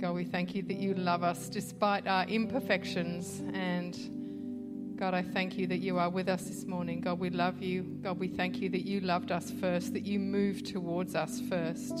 [0.00, 3.42] God, we thank you that you love us despite our imperfections.
[3.52, 7.00] And God, I thank you that you are with us this morning.
[7.00, 7.82] God, we love you.
[7.82, 11.98] God, we thank you that you loved us first, that you moved towards us first,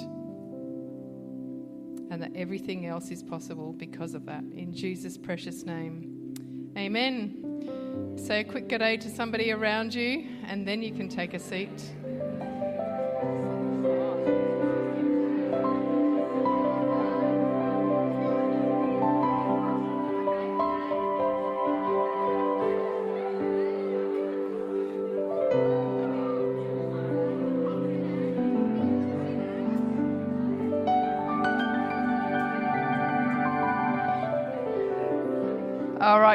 [2.10, 4.44] and that everything else is possible because of that.
[4.54, 6.34] In Jesus' precious name,
[6.78, 8.14] amen.
[8.16, 11.38] Say a quick good day to somebody around you, and then you can take a
[11.40, 11.82] seat.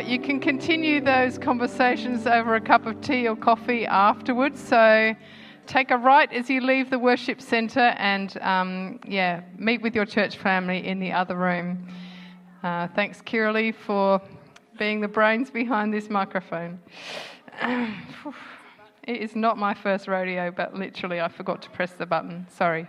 [0.05, 4.61] You can continue those conversations over a cup of tea or coffee afterwards.
[4.61, 5.15] So
[5.65, 10.05] take a right as you leave the worship centre and, um, yeah, meet with your
[10.05, 11.87] church family in the other room.
[12.63, 14.21] Uh, thanks, Kiralee, for
[14.77, 16.79] being the brains behind this microphone.
[17.63, 22.45] it is not my first rodeo, but literally I forgot to press the button.
[22.49, 22.87] Sorry.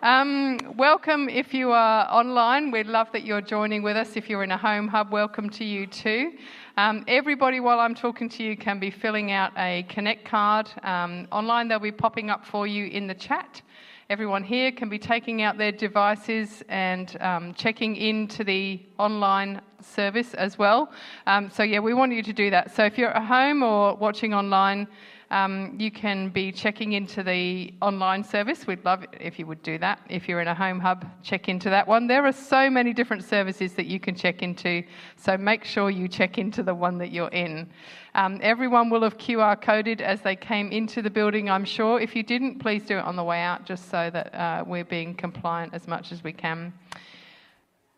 [0.00, 2.70] Um, welcome if you are online.
[2.70, 4.16] We'd love that you're joining with us.
[4.16, 6.34] If you're in a home hub, welcome to you too.
[6.76, 10.70] Um, everybody, while I'm talking to you, can be filling out a Connect card.
[10.84, 13.60] Um, online, they'll be popping up for you in the chat.
[14.08, 20.32] Everyone here can be taking out their devices and um, checking into the online service
[20.34, 20.92] as well.
[21.26, 22.72] Um, so, yeah, we want you to do that.
[22.72, 24.86] So, if you're at home or watching online,
[25.30, 28.66] um, you can be checking into the online service.
[28.66, 30.00] We'd love if you would do that.
[30.08, 32.06] If you're in a home hub, check into that one.
[32.06, 34.82] There are so many different services that you can check into,
[35.16, 37.68] so make sure you check into the one that you're in.
[38.14, 42.00] Um, everyone will have QR coded as they came into the building, I'm sure.
[42.00, 44.84] If you didn't, please do it on the way out, just so that uh, we're
[44.84, 46.72] being compliant as much as we can.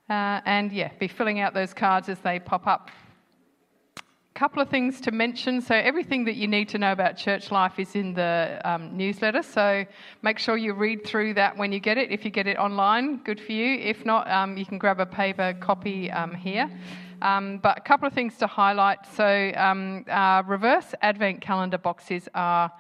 [0.09, 2.91] Uh, and yeah, be filling out those cards as they pop up
[4.41, 5.61] couple of things to mention.
[5.61, 9.43] So, everything that you need to know about church life is in the um, newsletter.
[9.43, 9.85] So,
[10.23, 12.11] make sure you read through that when you get it.
[12.11, 13.79] If you get it online, good for you.
[13.79, 16.71] If not, um, you can grab a paper copy um, here.
[17.21, 19.01] Um, but a couple of things to highlight.
[19.15, 20.07] So, um,
[20.47, 22.73] reverse advent calendar boxes are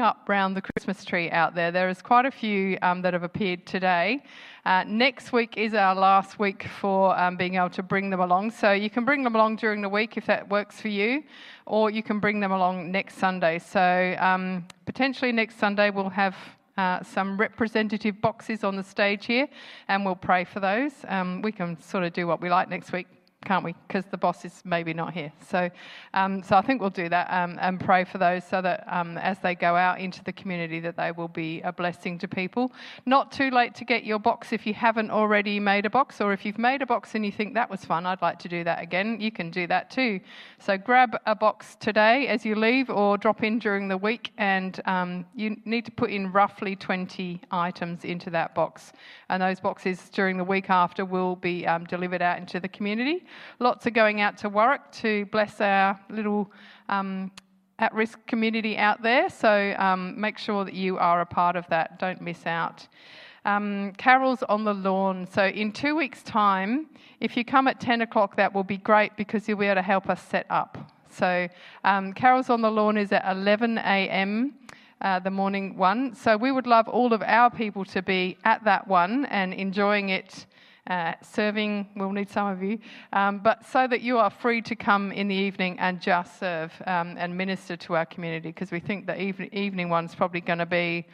[0.00, 1.72] up around the Christmas tree out there.
[1.72, 4.22] There is quite a few um, that have appeared today.
[4.64, 8.52] Uh, next week is our last week for um, being able to bring them along.
[8.52, 11.24] So you can bring them along during the week if that works for you,
[11.66, 13.58] or you can bring them along next Sunday.
[13.58, 16.36] So um, potentially next Sunday we'll have
[16.76, 19.48] uh, some representative boxes on the stage here,
[19.88, 20.92] and we'll pray for those.
[21.08, 23.08] Um, we can sort of do what we like next week
[23.44, 23.74] can't we?
[23.86, 25.32] Because the boss is maybe not here.
[25.46, 25.70] So,
[26.12, 29.16] um, so I think we'll do that um, and pray for those so that um,
[29.16, 32.72] as they go out into the community, that they will be a blessing to people.
[33.06, 36.32] Not too late to get your box if you haven't already made a box, or
[36.32, 38.64] if you've made a box and you think that was fun, I'd like to do
[38.64, 39.20] that again.
[39.20, 40.20] You can do that too.
[40.58, 44.80] So grab a box today as you leave, or drop in during the week, and
[44.84, 48.92] um, you need to put in roughly 20 items into that box.
[49.28, 53.24] And those boxes during the week after will be um, delivered out into the community.
[53.58, 56.50] Lots are going out to Warwick to bless our little
[56.88, 57.30] um,
[57.78, 59.28] at risk community out there.
[59.28, 61.98] So um, make sure that you are a part of that.
[61.98, 62.86] Don't miss out.
[63.44, 65.26] Um, carols on the lawn.
[65.26, 66.86] So, in two weeks' time,
[67.20, 69.82] if you come at 10 o'clock, that will be great because you'll be able to
[69.82, 70.92] help us set up.
[71.08, 71.48] So,
[71.82, 74.54] um, carols on the lawn is at 11 a.m.
[75.00, 76.14] Uh, the morning one.
[76.14, 80.10] So, we would love all of our people to be at that one and enjoying
[80.10, 80.44] it
[80.88, 81.88] uh, serving.
[81.94, 82.78] We'll need some of you,
[83.12, 86.72] um, but so that you are free to come in the evening and just serve
[86.86, 90.58] um, and minister to our community, because we think the evening, evening one's probably going
[90.58, 91.06] to be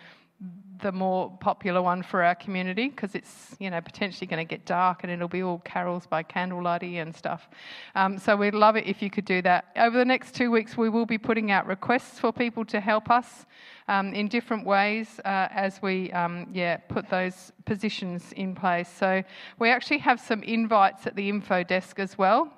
[0.82, 4.64] the more popular one for our community because it's you know potentially going to get
[4.64, 7.48] dark and it'll be all carols by candlelighty and stuff.
[7.94, 9.66] Um, so we'd love it if you could do that.
[9.76, 13.10] Over the next two weeks, we will be putting out requests for people to help
[13.10, 13.46] us
[13.88, 18.88] um, in different ways uh, as we um, yeah put those positions in place.
[18.88, 19.22] So
[19.58, 22.52] we actually have some invites at the info desk as well.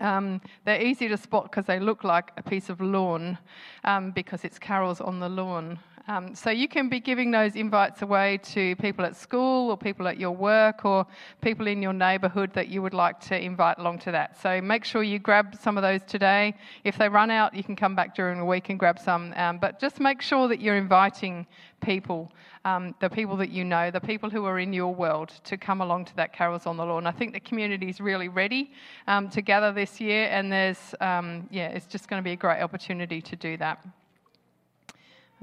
[0.00, 3.38] Um, they're easy to spot because they look like a piece of lawn
[3.84, 5.78] um, because it's carols on the lawn.
[6.08, 10.08] Um, so you can be giving those invites away to people at school or people
[10.08, 11.06] at your work or
[11.40, 14.40] people in your neighbourhood that you would like to invite along to that.
[14.40, 16.54] So make sure you grab some of those today.
[16.82, 19.32] If they run out, you can come back during the week and grab some.
[19.36, 21.46] Um, but just make sure that you're inviting
[21.80, 22.32] people,
[22.64, 25.80] um, the people that you know, the people who are in your world, to come
[25.80, 27.06] along to that Carols on the Lawn.
[27.06, 28.72] I think the community is really ready
[29.06, 32.36] um, to gather this year, and there's um, yeah, it's just going to be a
[32.36, 33.84] great opportunity to do that.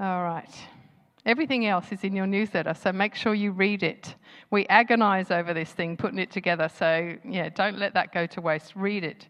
[0.00, 0.48] All right.
[1.26, 4.14] Everything else is in your newsletter, so make sure you read it.
[4.50, 8.40] We agonize over this thing, putting it together, so yeah, don't let that go to
[8.40, 8.74] waste.
[8.74, 9.28] Read it.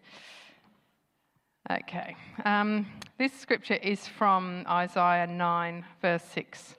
[1.69, 2.15] Okay.
[2.45, 2.87] Um,
[3.19, 6.77] this scripture is from Isaiah 9, verse 6.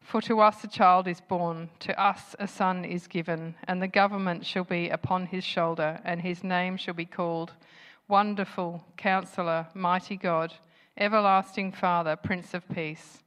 [0.00, 3.86] For to us a child is born, to us a son is given, and the
[3.86, 7.52] government shall be upon his shoulder, and his name shall be called
[8.08, 10.52] Wonderful, Counselor, Mighty God,
[10.96, 13.24] Everlasting Father, Prince of Peace.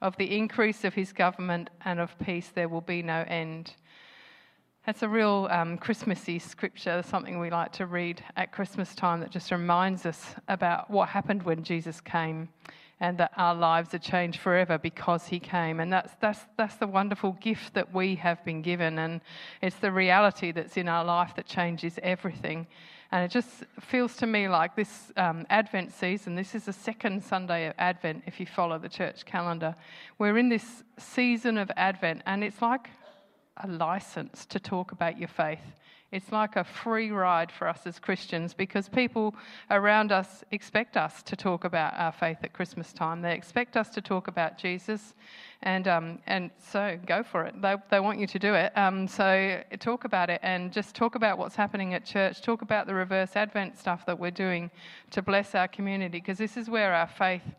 [0.00, 3.74] Of the increase of his government and of peace there will be no end.
[4.86, 9.30] That's a real um, Christmassy scripture, something we like to read at Christmas time that
[9.30, 12.48] just reminds us about what happened when Jesus came
[13.00, 15.80] and that our lives are changed forever because he came.
[15.80, 18.98] And that's, that's, that's the wonderful gift that we have been given.
[18.98, 19.20] And
[19.60, 22.66] it's the reality that's in our life that changes everything.
[23.12, 27.24] And it just feels to me like this um, Advent season, this is the second
[27.24, 29.74] Sunday of Advent if you follow the church calendar.
[30.18, 32.88] We're in this season of Advent, and it's like
[33.56, 35.58] a license to talk about your faith.
[36.12, 39.32] It's like a free ride for us as Christians because people
[39.70, 43.22] around us expect us to talk about our faith at Christmas time.
[43.22, 45.14] They expect us to talk about Jesus,
[45.62, 47.62] and um, and so go for it.
[47.62, 48.76] They, they want you to do it.
[48.76, 52.42] Um, so talk about it and just talk about what's happening at church.
[52.42, 54.68] Talk about the reverse Advent stuff that we're doing
[55.12, 57.54] to bless our community because this is where our faith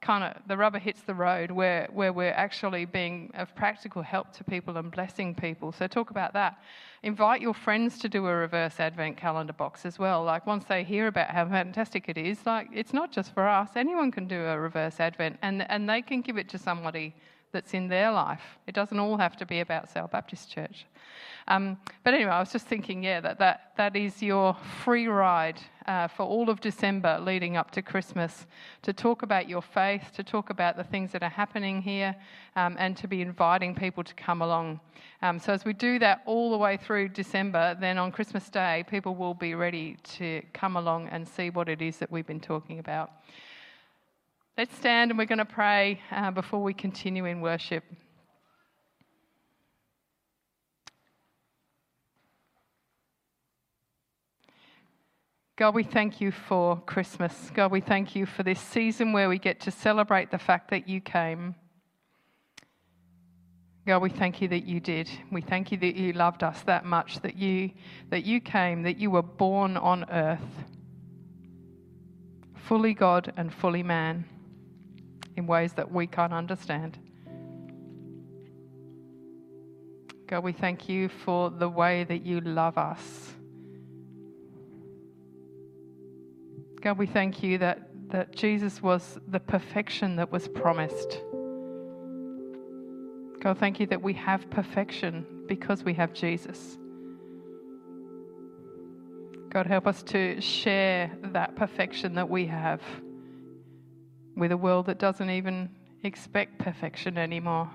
[0.00, 4.32] kind of the rubber hits the road where, where we're actually being of practical help
[4.34, 5.72] to people and blessing people.
[5.72, 6.58] So talk about that.
[7.02, 10.24] Invite your friends to do a reverse advent calendar box as well.
[10.24, 13.70] Like once they hear about how fantastic it is, like it's not just for us.
[13.76, 17.14] Anyone can do a reverse advent and, and they can give it to somebody
[17.52, 18.58] that's in their life.
[18.66, 20.86] It doesn't all have to be about Sale Baptist Church.
[21.48, 25.60] Um, but anyway, I was just thinking, yeah, that, that, that is your free ride
[25.86, 28.46] uh, for all of December leading up to Christmas
[28.82, 32.16] to talk about your faith, to talk about the things that are happening here,
[32.56, 34.80] um, and to be inviting people to come along.
[35.22, 38.84] Um, so, as we do that all the way through December, then on Christmas Day,
[38.90, 42.40] people will be ready to come along and see what it is that we've been
[42.40, 43.12] talking about.
[44.58, 47.84] Let's stand and we're going to pray uh, before we continue in worship.
[55.56, 57.50] God, we thank you for Christmas.
[57.52, 60.88] God, we thank you for this season where we get to celebrate the fact that
[60.88, 61.54] you came.
[63.86, 65.10] God, we thank you that you did.
[65.30, 67.72] We thank you that you loved us that much, that you,
[68.08, 70.64] that you came, that you were born on earth,
[72.54, 74.24] fully God and fully man,
[75.36, 76.98] in ways that we can't understand.
[80.26, 83.32] God, we thank you for the way that you love us.
[86.80, 91.20] God, we thank you that, that Jesus was the perfection that was promised.
[93.40, 96.76] God, thank you that we have perfection because we have Jesus.
[99.50, 102.82] God, help us to share that perfection that we have
[104.36, 105.68] with a world that doesn't even
[106.02, 107.70] expect perfection anymore.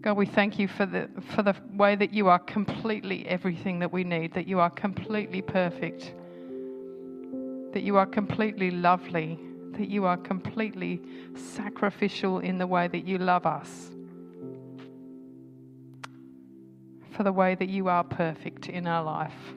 [0.00, 3.92] God, we thank you for the, for the way that you are completely everything that
[3.92, 6.12] we need, that you are completely perfect
[7.74, 9.36] that you are completely lovely,
[9.72, 11.02] that you are completely
[11.34, 13.90] sacrificial in the way that you love us,
[17.10, 19.54] for the way that you are perfect in our life.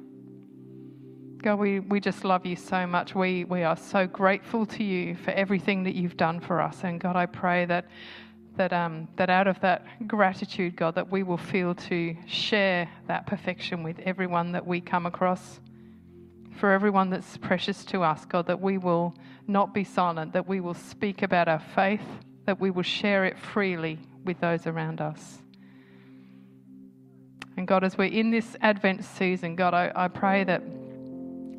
[1.44, 3.14] God, we, we just love you so much.
[3.14, 6.84] We, we are so grateful to you for everything that you've done for us.
[6.84, 7.86] And God, I pray that,
[8.56, 13.28] that, um, that out of that gratitude, God, that we will feel to share that
[13.28, 15.60] perfection with everyone that we come across
[16.58, 19.14] for everyone that's precious to us, God, that we will
[19.46, 22.02] not be silent, that we will speak about our faith,
[22.46, 25.38] that we will share it freely with those around us.
[27.58, 30.62] And God, as we're in this Advent season, God, I, I pray that,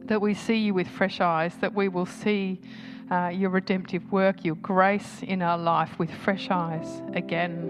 [0.08, 2.60] that we see you with fresh eyes, that we will see
[3.10, 7.68] uh, your redemptive work, your grace in our life with fresh eyes again.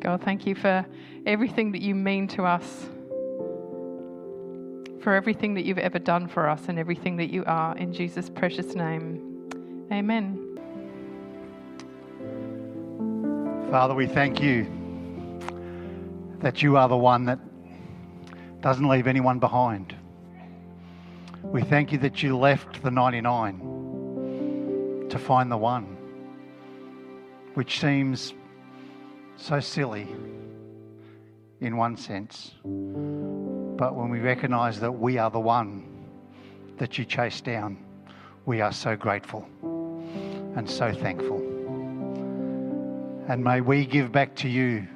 [0.00, 0.86] God, thank you for
[1.26, 2.86] everything that you mean to us,
[5.02, 7.76] for everything that you've ever done for us, and everything that you are.
[7.76, 9.88] In Jesus' precious name.
[9.92, 10.44] Amen.
[13.70, 14.66] Father, we thank you
[16.40, 17.38] that you are the one that
[18.60, 19.94] doesn't leave anyone behind.
[21.42, 25.96] We thank you that you left the 99 to find the one,
[27.54, 28.34] which seems
[29.36, 30.08] so silly
[31.60, 32.52] in one sense.
[32.64, 35.86] But when we recognize that we are the one
[36.78, 37.78] that you chase down,
[38.44, 39.48] we are so grateful
[40.56, 41.38] and so thankful.
[43.28, 44.86] And may we give back to you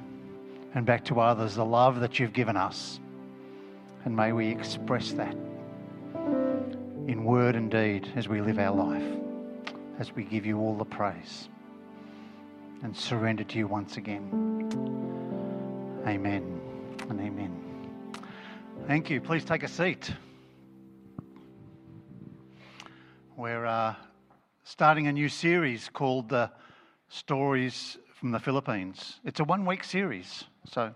[0.75, 2.99] and back to others the love that you've given us.
[4.05, 5.35] And may we express that
[7.07, 9.03] in word and deed as we live our life,
[9.99, 11.49] as we give you all the praise
[12.83, 14.29] and surrender to you once again.
[16.05, 16.59] Amen
[17.09, 17.59] and amen.
[18.87, 19.21] Thank you.
[19.21, 20.11] Please take a seat.
[23.37, 23.95] We're uh,
[24.63, 26.51] starting a new series called the
[27.07, 29.21] Stories from the Philippines.
[29.23, 30.93] It's a one week series, so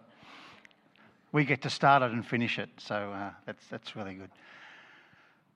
[1.32, 4.30] we get to start it and finish it, so uh, that's, that's really good.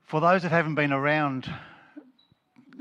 [0.04, 1.50] For those that haven't been around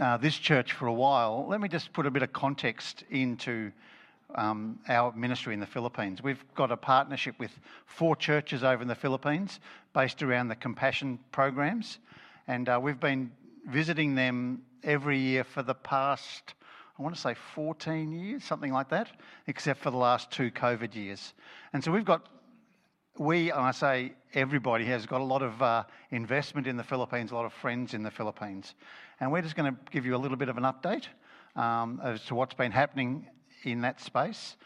[0.01, 3.71] uh, this church for a while, let me just put a bit of context into
[4.35, 6.23] um, our ministry in the Philippines.
[6.23, 7.51] We've got a partnership with
[7.87, 9.61] four churches over in the Philippines
[9.93, 11.99] based around the compassion programs,
[12.49, 13.31] and uh, we've been
[13.69, 16.55] visiting them every year for the past,
[16.99, 19.09] I want to say 14 years, something like that,
[19.47, 21.35] except for the last two COVID years.
[21.73, 22.27] And so we've got,
[23.21, 27.33] we, and I say everybody, has got a lot of uh, investment in the Philippines,
[27.33, 28.75] a lot of friends in the Philippines.
[29.21, 31.05] And we're just going to give you a little bit of an update
[31.55, 33.27] um, as to what's been happening
[33.65, 34.57] in that space.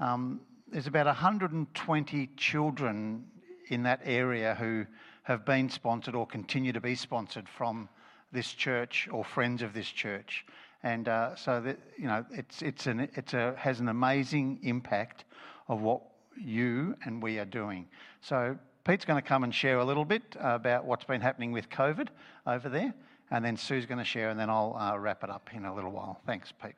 [0.00, 0.40] Um,
[0.72, 3.26] there's about 120 children
[3.68, 4.86] in that area who
[5.24, 7.90] have been sponsored or continue to be sponsored from
[8.32, 10.46] this church or friends of this church.
[10.82, 15.24] And uh, so, that, you know, it's, it's an, it's a, has an amazing impact
[15.68, 16.00] of what
[16.40, 17.86] you and we are doing.
[18.20, 21.68] So Pete's going to come and share a little bit about what's been happening with
[21.68, 22.08] COVID
[22.46, 22.94] over there.
[23.30, 25.74] And then Sue's going to share, and then I'll uh, wrap it up in a
[25.74, 26.18] little while.
[26.24, 26.72] Thanks, Pete.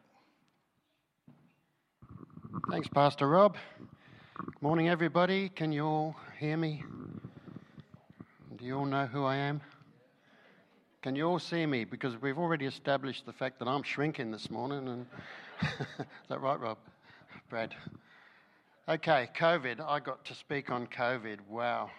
[2.69, 3.57] Thanks, Pastor Rob.
[4.37, 5.49] Good morning, everybody.
[5.49, 6.83] Can you all hear me?
[8.57, 9.61] Do you all know who I am?
[11.03, 11.85] Can you all see me?
[11.85, 14.89] Because we've already established the fact that I'm shrinking this morning.
[14.89, 15.07] And
[16.01, 16.79] is that right, Rob?
[17.49, 17.75] Brad.
[18.91, 19.79] Okay, COVID.
[19.79, 21.39] I got to speak on COVID.
[21.49, 21.93] Wow.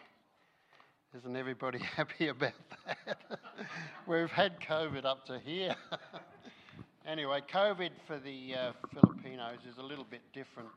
[1.18, 2.52] Isn't everybody happy about
[2.86, 3.18] that?
[4.08, 5.74] We've had COVID up to here.
[7.08, 10.68] anyway, COVID for the uh, Filipinos is a little bit different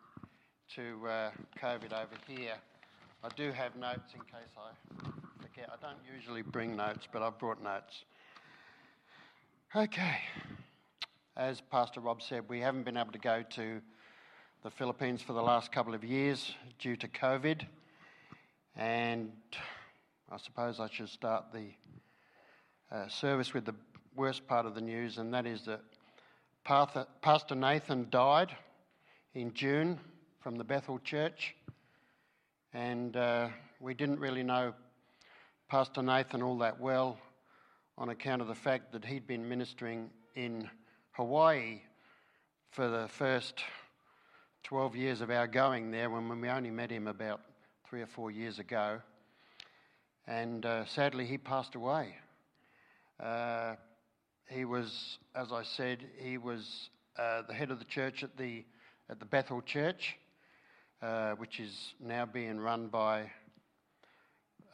[0.77, 1.31] to uh,
[1.61, 2.55] COVID over here.
[3.25, 5.11] I do have notes in case I
[5.43, 5.69] forget.
[5.69, 8.05] I don't usually bring notes, but I've brought notes.
[9.75, 10.19] Okay.
[11.37, 13.81] As Pastor Rob said, we haven't been able to go to
[14.65, 17.67] the Philippines for the last couple of years due to COVID.
[18.75, 19.31] And
[20.33, 21.67] I suppose I should start the
[22.91, 23.75] uh, service with the
[24.17, 25.83] worst part of the news, and that is that
[26.65, 28.57] Pastor Nathan died
[29.35, 30.01] in June
[30.41, 31.55] from the Bethel Church.
[32.73, 33.49] And uh,
[33.81, 34.73] we didn't really know
[35.69, 37.19] Pastor Nathan all that well
[37.99, 40.71] on account of the fact that he'd been ministering in
[41.11, 41.83] Hawaii
[42.71, 43.63] for the first
[44.65, 47.43] 12 years of our going there when we only met him about
[47.87, 48.99] three or four years ago.
[50.27, 52.15] And uh, sadly, he passed away.
[53.23, 53.75] Uh,
[54.49, 58.65] he was, as I said, he was uh, the head of the church at the,
[59.11, 60.17] at the Bethel Church,
[61.03, 63.31] uh, which is now being run by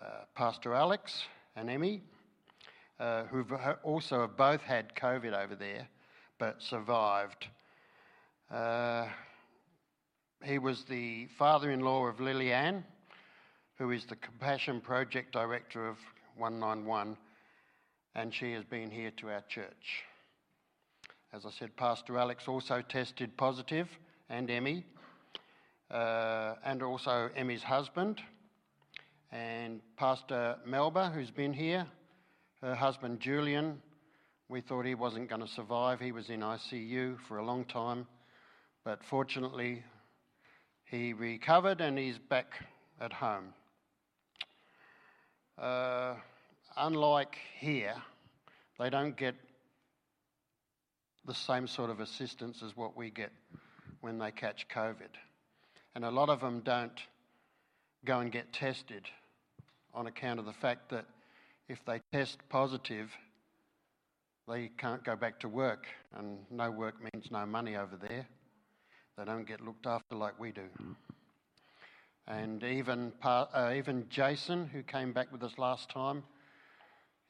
[0.00, 0.04] uh,
[0.36, 1.24] Pastor Alex
[1.56, 2.00] and Emmy,
[3.00, 3.44] uh, who
[3.82, 5.88] also have both had COVID over there
[6.38, 7.48] but survived.
[10.44, 12.84] He was the father in law of Lillian
[13.80, 15.96] who is the Compassion Project Director of
[16.36, 17.16] 191,
[18.14, 20.04] and she has been here to our church.
[21.32, 23.88] As I said, Pastor Alex also tested positive,
[24.28, 24.84] and Emmy,
[25.90, 28.20] uh, and also Emmy's husband,
[29.32, 31.86] and Pastor Melba, who's been here,
[32.60, 33.80] her husband Julian.
[34.50, 36.00] We thought he wasn't going to survive.
[36.00, 38.06] He was in ICU for a long time,
[38.84, 39.82] but fortunately,
[40.90, 42.52] he recovered and he's back
[43.00, 43.54] at home.
[45.56, 46.14] Uh,
[46.76, 47.94] unlike here,
[48.78, 49.34] they don't get
[51.26, 53.30] the same sort of assistance as what we get
[54.00, 55.10] when they catch COVID.
[55.94, 56.98] And a lot of them don't
[58.04, 59.04] go and get tested
[59.94, 61.04] on account of the fact that
[61.68, 63.10] if they test positive,
[64.48, 65.86] they can't go back to work.
[66.16, 68.26] And no work means no money over there.
[69.20, 70.62] They don't get looked after like we do.
[72.26, 76.22] And even, uh, even Jason, who came back with us last time,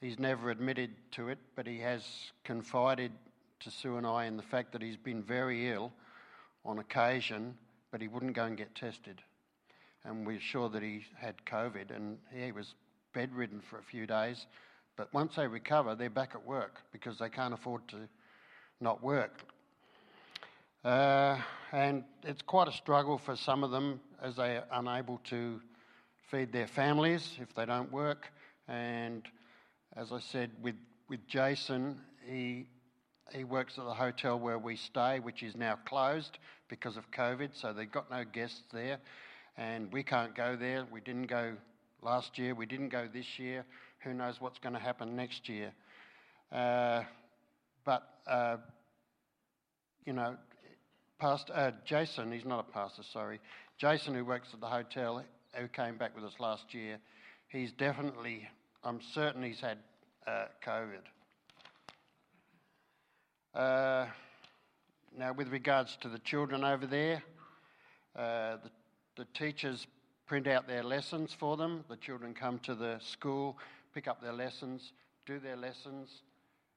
[0.01, 2.05] he's never admitted to it, but he has
[2.45, 3.11] confided
[3.59, 5.93] to Sue and I in the fact that he's been very ill
[6.65, 7.59] on occasion,
[7.91, 9.21] but he wouldn't go and get tested.
[10.05, 12.73] And we're sure that he had COVID, and he was
[13.13, 14.47] bedridden for a few days,
[14.97, 18.09] But once they recover, they're back at work because they can't afford to
[18.81, 19.45] not work.
[20.83, 21.37] Uh,
[21.73, 25.61] and it's quite a struggle for some of them as they are unable to
[26.31, 28.33] feed their families if they don't work.
[28.67, 29.27] And
[29.95, 30.77] as I said, with,
[31.09, 32.67] with Jason, he,
[33.31, 37.51] he works at the hotel where we stay, which is now closed because of COVID,
[37.53, 38.99] so they've got no guests there.
[39.59, 40.87] And we can't go there.
[40.91, 41.57] We didn't go
[42.01, 43.67] last year, we didn't go this year.
[43.99, 45.73] Who knows what's going to happen next year?
[46.51, 47.03] Uh,
[47.85, 48.57] but, uh,
[50.07, 50.37] you know,
[51.21, 53.41] Pastor uh, Jason, he's not a pastor, sorry.
[53.77, 55.23] Jason, who works at the hotel,
[55.53, 56.97] who came back with us last year,
[57.49, 58.49] he's definitely,
[58.83, 59.77] I'm certain he's had
[60.27, 61.03] uh, COVID.
[63.55, 64.07] Uh,
[65.19, 67.23] now, with regards to the children over there,
[68.17, 68.71] uh, the,
[69.17, 69.87] the teachers
[70.27, 71.85] print out their lessons for them.
[71.91, 73.59] The children come to the school,
[73.93, 74.95] pick up their lessons,
[75.27, 76.23] do their lessons,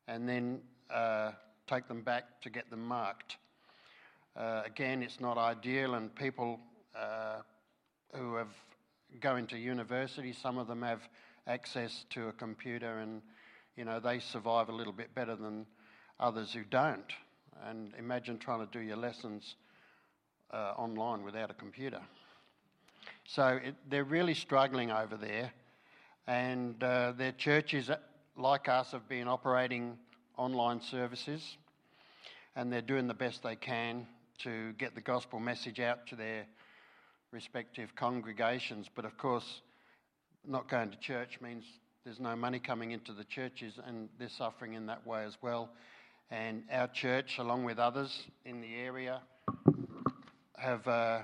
[0.09, 0.59] and then
[0.93, 1.31] uh,
[1.65, 3.37] take them back to get them marked.
[4.35, 6.59] Uh, again, it's not ideal, and people
[6.99, 7.41] uh,
[8.15, 8.47] who have
[9.19, 11.01] go into university, some of them have
[11.45, 13.21] access to a computer, and
[13.77, 15.67] you know they survive a little bit better than
[16.19, 17.13] others who don't.
[17.67, 19.55] And imagine trying to do your lessons
[20.51, 22.01] uh, online without a computer.
[23.25, 25.53] So it, they're really struggling over there,
[26.25, 27.91] and uh, their churches,
[28.35, 29.95] like us, have been operating
[30.37, 31.55] online services,
[32.55, 34.07] and they're doing the best they can
[34.43, 36.45] to get the gospel message out to their
[37.31, 38.89] respective congregations.
[38.93, 39.61] But of course,
[40.45, 41.63] not going to church means
[42.03, 45.69] there's no money coming into the churches, and they're suffering in that way as well.
[46.29, 49.21] And our church, along with others in the area,
[50.57, 51.19] have uh,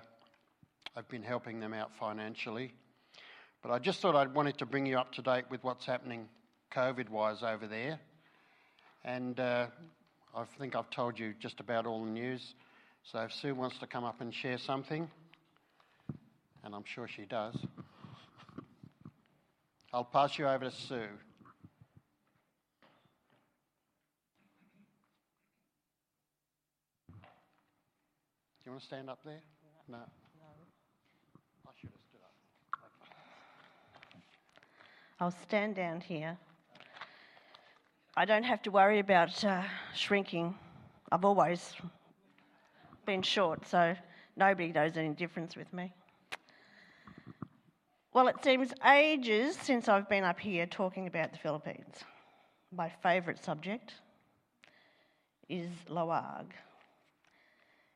[0.96, 2.74] have been helping them out financially.
[3.62, 6.30] But I just thought I wanted to bring you up to date with what's happening
[6.74, 8.00] COVID wise over there.
[9.04, 9.68] And uh,
[10.36, 12.54] I think I've told you just about all the news.
[13.04, 15.10] So if Sue wants to come up and share something,
[16.64, 17.56] and I'm sure she does,
[19.92, 21.08] I'll pass you over to Sue.
[28.60, 29.42] Do you want to stand up there?
[29.88, 29.98] No.
[29.98, 30.04] no.
[31.66, 32.34] I should have stood up.
[34.14, 34.22] Okay.
[35.20, 36.38] I'll stand down here.
[38.16, 39.64] I don't have to worry about uh,
[39.96, 40.54] shrinking.
[41.12, 41.74] I've always
[43.10, 43.96] been short, so
[44.38, 45.92] nobody knows any difference with me.
[48.14, 51.96] Well, it seems ages since I've been up here talking about the Philippines.
[52.72, 53.96] My favourite subject
[55.50, 56.52] is Laoag.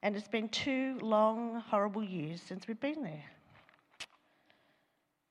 [0.02, 3.26] And it's been two long, horrible years since we've been there.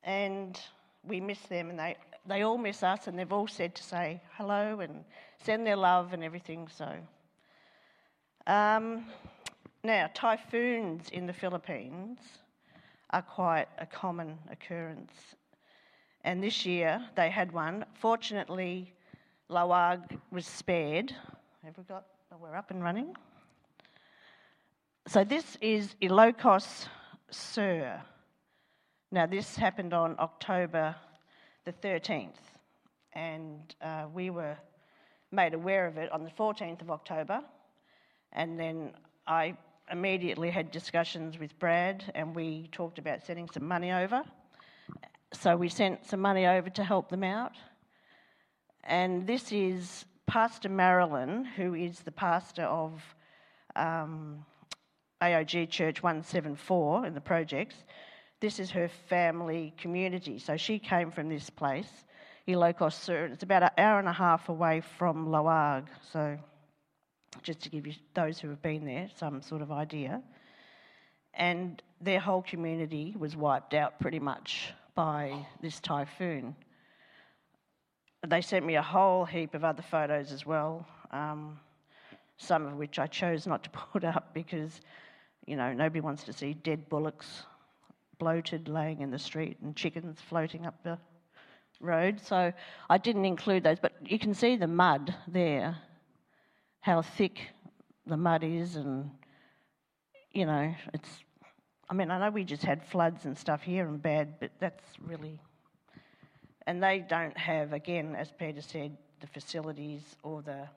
[0.04, 0.60] And
[1.02, 4.20] we miss them, and they, they all miss us, and they've all said to say
[4.36, 5.02] hello and
[5.42, 6.68] send their love and everything.
[6.72, 6.88] So,
[8.46, 9.06] um,
[9.84, 12.20] now, typhoons in the Philippines
[13.10, 15.12] are quite a common occurrence.
[16.22, 17.84] And this year they had one.
[17.94, 18.92] Fortunately,
[19.50, 21.12] Laoag was spared.
[21.64, 23.16] Have we got, oh, we're up and running.
[25.08, 26.86] So this is Ilocos
[27.30, 28.00] Sur.
[29.10, 30.94] Now, this happened on October
[31.64, 32.38] the 13th,
[33.14, 34.56] and uh, we were
[35.32, 37.40] made aware of it on the 14th of October.
[38.32, 38.92] And then
[39.26, 39.56] I
[39.92, 44.24] immediately had discussions with Brad and we talked about sending some money over.
[45.34, 47.52] So we sent some money over to help them out.
[48.84, 53.02] And this is Pastor Marilyn, who is the pastor of
[53.76, 54.44] um,
[55.20, 57.76] AOG Church 174 in the projects.
[58.40, 60.38] This is her family community.
[60.38, 61.90] So she came from this place,
[62.48, 63.26] Ilocos Sur.
[63.26, 65.86] It's about an hour and a half away from Laoag.
[66.12, 66.38] So
[67.42, 70.22] just to give you those who have been there some sort of idea.
[71.34, 76.54] And their whole community was wiped out pretty much by this typhoon.
[78.26, 81.58] They sent me a whole heap of other photos as well, um,
[82.36, 84.80] some of which I chose not to put up because,
[85.46, 87.44] you know, nobody wants to see dead bullocks
[88.18, 90.98] bloated laying in the street and chickens floating up the
[91.80, 92.20] road.
[92.20, 92.52] So
[92.88, 95.76] I didn't include those, but you can see the mud there
[96.82, 97.40] how thick
[98.06, 99.10] the mud is, and
[100.32, 101.08] you know, it's.
[101.88, 104.84] I mean, I know we just had floods and stuff here and bad, but that's
[105.06, 105.38] really.
[106.66, 110.68] And they don't have, again, as Peter said, the facilities or the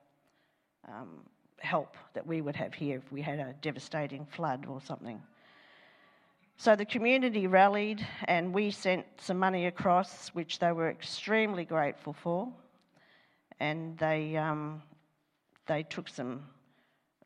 [0.88, 1.22] um,
[1.60, 5.22] help that we would have here if we had a devastating flood or something.
[6.58, 12.13] So the community rallied and we sent some money across, which they were extremely grateful
[12.13, 12.52] for.
[13.60, 14.82] and they um,
[15.67, 16.43] they took some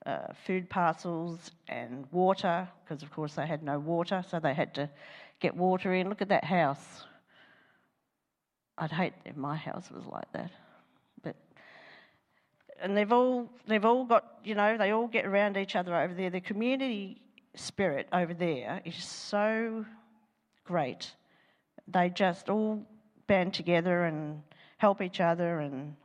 [0.05, 4.73] uh, food parcels and water because, of course, they had no water, so they had
[4.75, 4.89] to
[5.39, 6.09] get water in.
[6.09, 7.03] Look at that house.
[8.77, 10.51] I'd hate if my house was like that,
[11.21, 11.35] but
[12.81, 16.13] and they've all they've all got you know they all get around each other over
[16.13, 16.29] there.
[16.29, 17.21] The community
[17.55, 19.85] spirit over there is so
[20.63, 21.11] great.
[21.89, 22.85] They just all
[23.27, 24.41] band together and
[24.77, 25.95] help each other and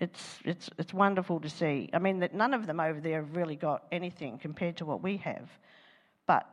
[0.00, 1.90] it's, it's, it's wonderful to see.
[1.92, 5.02] I mean, that none of them over there have really got anything compared to what
[5.02, 5.48] we have,
[6.26, 6.48] but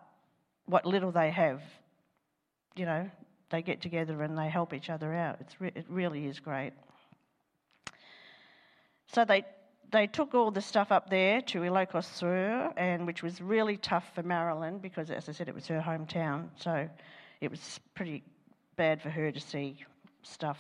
[0.66, 1.62] what little they have,
[2.76, 3.10] you know,
[3.50, 5.38] they get together and they help each other out.
[5.40, 6.74] It's re- it really is great.
[9.14, 9.46] So they,
[9.92, 14.04] they took all the stuff up there to Ilocos Sur, and which was really tough
[14.14, 16.50] for Marilyn because, as I said, it was her hometown.
[16.58, 16.90] So
[17.40, 18.24] it was pretty
[18.76, 19.78] bad for her to see
[20.24, 20.60] stuff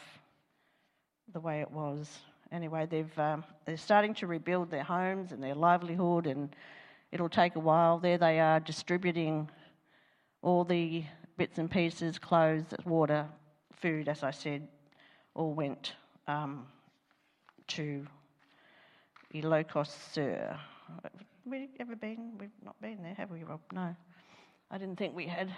[1.33, 2.07] the way it was
[2.51, 6.55] anyway, they've, um, they're starting to rebuild their homes and their livelihood, and
[7.11, 7.99] it'll take a while.
[7.99, 9.49] There they are distributing
[10.41, 11.03] all the
[11.37, 13.27] bits and pieces, clothes, water,
[13.73, 14.67] food, as I said,
[15.35, 15.93] all went
[16.27, 16.65] um,
[17.67, 18.05] to
[19.33, 20.57] Ilocos Sur.
[21.45, 22.33] We ever been?
[22.39, 23.61] We've not been there, have we, Rob?
[23.71, 23.95] No.
[24.69, 25.49] I didn't think we had.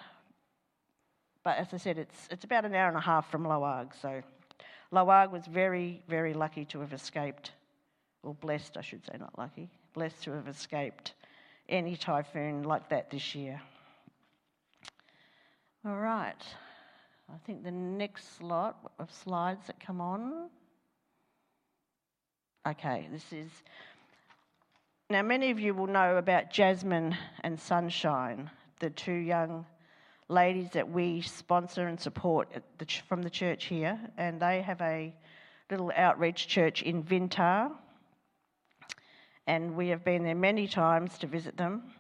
[1.44, 4.22] But as I said, it's, it's about an hour and a half from Laoag, so
[4.94, 7.52] Laoag was very, very lucky to have escaped,
[8.24, 11.14] or blessed, I should say, not lucky, blessed to have escaped
[11.68, 13.62] any typhoon like that this year.
[15.86, 16.42] All right.
[17.32, 20.50] I think the next lot of slides that come on.
[22.68, 23.50] Okay, this is.
[25.12, 28.50] Now, many of you will know about Jasmine and Sunshine,
[28.80, 29.66] the two young
[30.30, 34.80] ladies that we sponsor and support the ch- from the church here, and they have
[34.82, 35.14] a
[35.70, 37.72] little outreach church in Vintar.
[39.48, 41.92] And we have been there many times to visit them.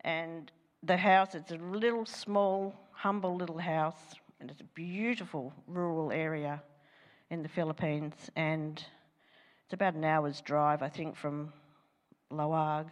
[0.00, 0.50] And
[0.82, 6.62] the house, it's a little small, humble little house, and it's a beautiful rural area
[7.30, 8.14] in the Philippines.
[8.36, 8.82] And
[9.64, 11.52] it's about an hour's drive, I think, from
[12.32, 12.86] Laoag.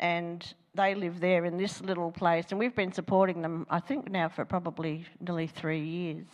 [0.00, 4.10] And they live there in this little place, and we've been supporting them, I think,
[4.10, 6.26] now for probably nearly three years.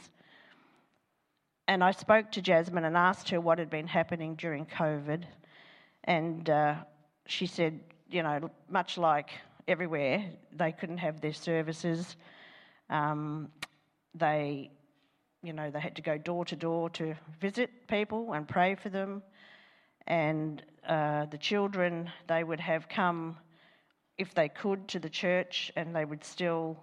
[1.68, 5.24] And I spoke to Jasmine and asked her what had been happening during COVID,
[6.04, 6.74] and uh,
[7.26, 9.30] she said, you know, much like
[9.66, 12.16] everywhere, they couldn't have their services.
[12.88, 13.50] Um,
[14.14, 14.70] they,
[15.42, 18.90] you know, they had to go door to door to visit people and pray for
[18.90, 19.22] them.
[20.06, 23.36] And uh, the children, they would have come
[24.18, 26.76] if they could, to the church, and they would still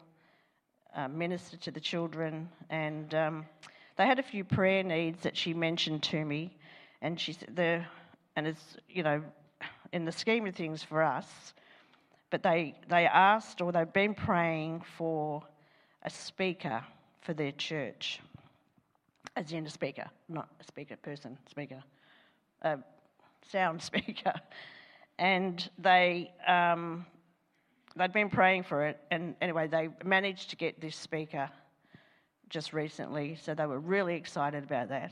[0.95, 2.49] uh, minister to the children.
[2.69, 3.45] And um,
[3.97, 6.55] they had a few prayer needs that she mentioned to me,
[7.01, 7.83] and she said, the,
[8.35, 9.21] and it's you know,
[9.91, 11.53] in the scheme of things for us,
[12.29, 15.43] but they they asked or they've been praying for
[16.03, 16.83] a speaker
[17.21, 18.19] for their church,
[19.35, 21.83] as in a speaker, not a speaker person, speaker,
[22.61, 22.77] a
[23.51, 24.33] sound speaker,
[25.17, 26.31] and they.
[26.47, 27.05] Um,
[27.95, 31.49] they'd been praying for it, and anyway, they managed to get this speaker
[32.49, 35.11] just recently, so they were really excited about that.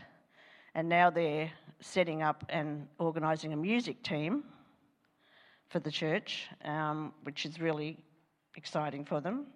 [0.76, 4.44] And now they're setting up and organising a music team
[5.70, 7.98] for the church, um, which is really
[8.56, 9.48] exciting for them.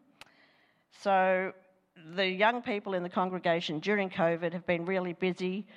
[1.02, 1.54] So
[2.16, 5.68] the young people in the congregation during COVID have been really busy.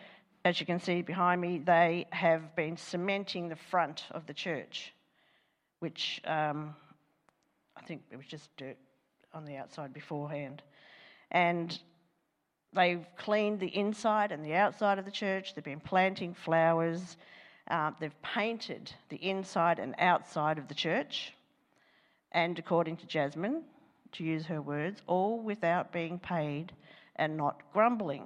[0.44, 4.92] As you can see behind me, they have been cementing the front of the church,
[5.80, 6.74] which um,
[7.78, 8.76] I think it was just dirt
[9.32, 10.62] on the outside beforehand.
[11.30, 11.78] And
[12.72, 15.54] they've cleaned the inside and the outside of the church.
[15.54, 17.16] They've been planting flowers.
[17.70, 21.34] Uh, they've painted the inside and outside of the church.
[22.32, 23.62] And according to Jasmine,
[24.12, 26.72] to use her words, all without being paid
[27.16, 28.24] and not grumbling.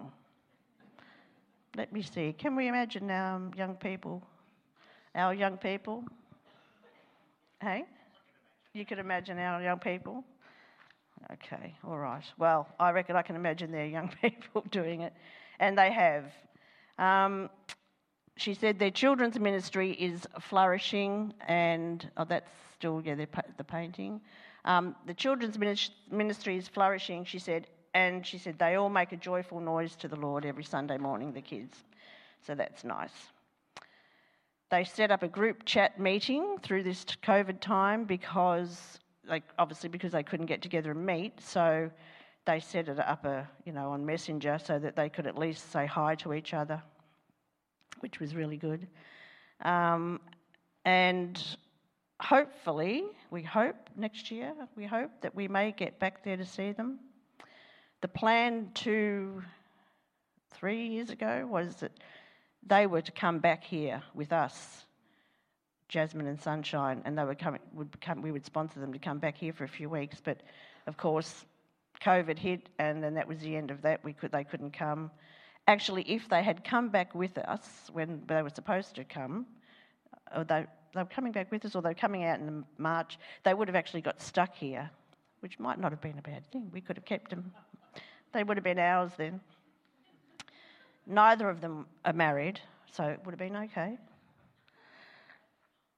[1.77, 2.33] Let me see.
[2.33, 4.23] Can we imagine now, young people?
[5.15, 6.05] Our young people?
[7.61, 7.85] Hey?
[8.75, 10.25] You could imagine our young people?
[11.31, 12.25] Okay, all right.
[12.39, 15.13] Well, I reckon I can imagine their young people doing it,
[15.61, 16.25] and they have.
[16.99, 17.51] Um,
[18.37, 24.23] she said their children's ministry is flourishing, and oh, that's still yeah, the painting.
[24.65, 25.59] Um, the children's
[26.11, 27.27] ministry is flourishing.
[27.27, 30.65] She said, and she said they all make a joyful noise to the Lord every
[30.65, 31.33] Sunday morning.
[31.33, 31.77] The kids,
[32.47, 33.32] so that's nice.
[34.73, 40.13] They set up a group chat meeting through this COVID time because, like, obviously because
[40.13, 41.43] they couldn't get together and meet.
[41.43, 41.91] So
[42.47, 45.71] they set it up, a, you know, on Messenger so that they could at least
[45.71, 46.83] say hi to each other.
[48.01, 48.87] which was really good.
[49.63, 50.21] Um,
[50.85, 51.43] and
[52.21, 56.73] hopefully, we hope next year, we hope that we may get back there to see
[56.73, 56.99] them.
[58.01, 59.43] The plan two,
[60.51, 61.93] three years ago was that
[62.67, 64.85] they were to come back here with us,
[65.89, 69.19] Jasmine and Sunshine, and they were coming, would come, we would sponsor them to come
[69.19, 70.21] back here for a few weeks.
[70.23, 70.41] But
[70.87, 71.45] of course,
[72.03, 74.03] COVID hit, and then that was the end of that.
[74.05, 75.11] We could, they couldn't come.
[75.69, 79.47] Actually, if they had come back with us when they were supposed to come,
[80.37, 83.19] or they, they were coming back with us, or they were coming out in March,
[83.45, 84.91] they would have actually got stuck here,
[85.41, 86.69] which might not have been a bad thing.
[86.73, 87.53] We could have kept them.
[88.33, 89.41] They would have been ours then.
[91.07, 92.61] Neither of them are married,
[92.93, 93.99] so it would have been okay.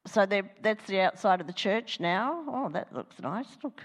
[0.07, 2.45] So that's the outside of the church now.
[2.47, 3.47] Oh, that looks nice.
[3.63, 3.83] Look.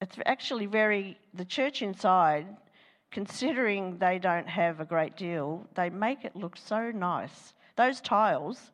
[0.00, 2.46] It's actually very, the church inside,
[3.10, 7.54] considering they don't have a great deal, they make it look so nice.
[7.76, 8.72] Those tiles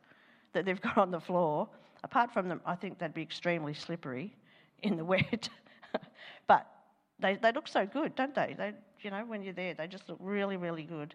[0.53, 1.69] that they've got on the floor,
[2.05, 4.35] apart from them, I think they'd be extremely slippery
[4.83, 5.49] in the wet.
[6.47, 6.67] but
[7.21, 8.55] they, they look so good, don't they?
[8.59, 8.73] They,
[9.05, 11.15] you know, when you're there, they just look really, really good.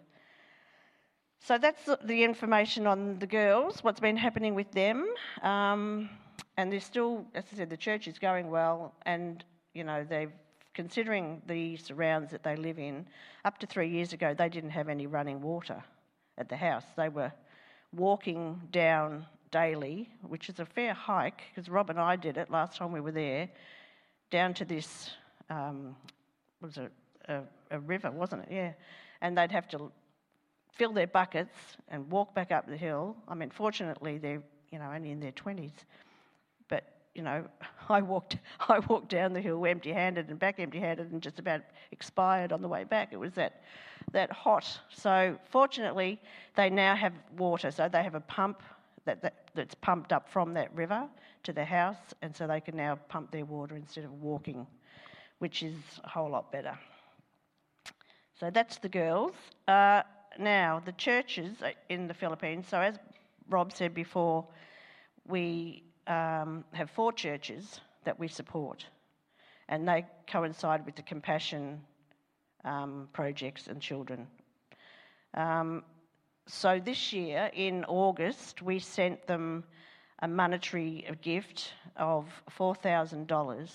[1.40, 5.06] So that's the information on the girls, what's been happening with them.
[5.42, 6.10] Um,
[6.56, 10.32] and they're still, as I said, the church is going well, and you know they've
[10.74, 13.04] considering the surrounds that they live in.
[13.44, 15.82] Up to three years ago, they didn't have any running water
[16.36, 16.84] at the house.
[16.96, 17.32] They were
[17.92, 22.76] walking down daily, which is a fair hike because Rob and I did it last
[22.76, 23.48] time we were there,
[24.30, 25.10] down to this
[25.50, 25.96] um,
[26.60, 26.92] was it
[27.28, 28.48] a, a river, wasn't it?
[28.50, 28.72] Yeah.
[29.20, 29.90] And they'd have to
[30.78, 31.56] fill their buckets
[31.88, 33.16] and walk back up the hill.
[33.26, 35.72] I mean, fortunately, they're you know only in their twenties,
[36.68, 37.44] but you know,
[37.88, 38.38] I walked
[38.68, 42.68] I walked down the hill empty-handed and back empty-handed and just about expired on the
[42.68, 43.12] way back.
[43.12, 43.62] It was that
[44.12, 44.80] that hot.
[44.90, 46.20] So fortunately,
[46.54, 47.70] they now have water.
[47.70, 48.62] So they have a pump
[49.04, 51.08] that, that that's pumped up from that river
[51.42, 54.66] to the house, and so they can now pump their water instead of walking,
[55.38, 56.78] which is a whole lot better.
[58.38, 59.34] So that's the girls.
[59.66, 60.02] Uh,
[60.38, 61.56] now, the churches
[61.88, 62.94] in the Philippines, so as
[63.50, 64.46] Rob said before,
[65.26, 68.86] we um, have four churches that we support,
[69.68, 71.80] and they coincide with the compassion
[72.64, 74.28] um, projects and children.
[75.34, 75.82] Um,
[76.46, 79.64] so this year, in August, we sent them
[80.20, 83.70] a monetary gift of $4,000,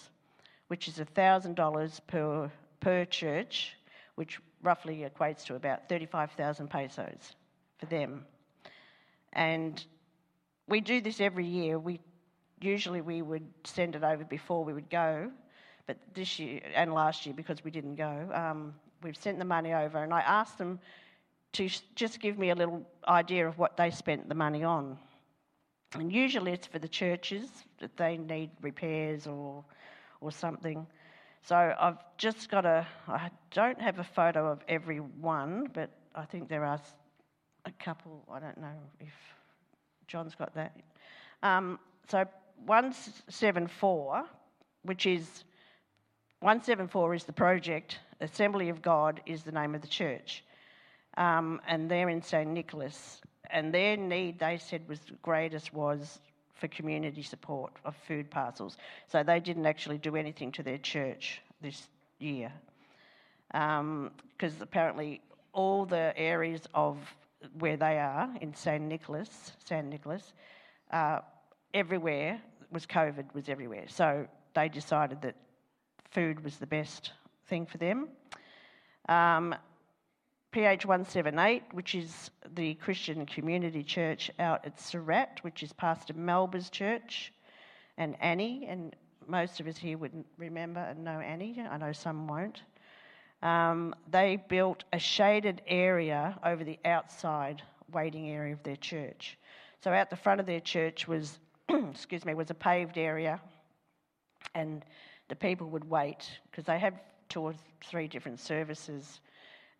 [0.69, 3.75] which is $1,000 per, per church,
[4.15, 7.35] which roughly equates to about 35,000 pesos
[7.77, 8.25] for them.
[9.33, 9.83] And
[10.67, 11.77] we do this every year.
[11.77, 11.99] We
[12.61, 15.29] usually we would send it over before we would go,
[15.85, 19.73] but this year and last year because we didn't go, um, we've sent the money
[19.73, 20.79] over, and I asked them
[21.53, 24.97] to just give me a little idea of what they spent the money on.
[25.93, 27.47] And usually it's for the churches
[27.79, 29.63] that they need repairs or
[30.21, 30.87] or something.
[31.45, 36.23] So I've just got a, I don't have a photo of every one, but I
[36.23, 36.79] think there are
[37.65, 38.23] a couple.
[38.31, 39.13] I don't know if
[40.07, 40.75] John's got that.
[41.41, 42.23] Um, so
[42.65, 44.25] 174,
[44.83, 45.43] which is
[46.39, 50.45] 174 is the project, Assembly of God is the name of the church.
[51.17, 52.49] Um, and they're in St.
[52.49, 53.21] Nicholas.
[53.49, 56.19] And their need, they said, was the greatest was
[56.53, 58.77] for community support of food parcels.
[59.07, 61.87] So they didn't actually do anything to their church this
[62.19, 62.51] year.
[63.51, 64.11] Because um,
[64.61, 65.21] apparently
[65.53, 66.97] all the areas of
[67.59, 68.83] where they are in St.
[68.83, 69.85] Nicholas, St.
[69.87, 70.33] Nicholas,
[70.91, 71.19] uh,
[71.73, 73.85] everywhere was COVID was everywhere.
[73.87, 75.35] So they decided that
[76.11, 77.11] food was the best
[77.47, 78.09] thing for them.
[79.09, 79.55] Um,
[80.53, 86.69] PH 178, which is the Christian Community Church out at Sarrat, which is Pastor Melba's
[86.69, 87.33] church,
[87.97, 88.95] and Annie, and
[89.27, 91.59] most of us here would remember and know Annie.
[91.67, 92.61] I know some won't.
[93.41, 99.39] Um, they built a shaded area over the outside waiting area of their church.
[99.83, 101.39] So out the front of their church was,
[101.69, 103.41] excuse me, was a paved area,
[104.53, 104.85] and
[105.29, 109.19] the people would wait because they had two or three different services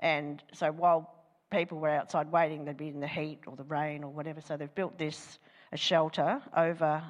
[0.04, 1.10] and so while
[1.50, 4.42] people were outside waiting, they'd be in the heat or the rain or whatever.
[4.42, 5.40] So they've built this
[5.72, 7.02] a shelter over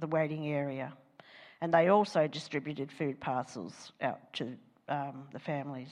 [0.00, 0.92] the waiting area.
[1.60, 4.56] And they also distributed food parcels out to
[4.88, 5.90] um, the families.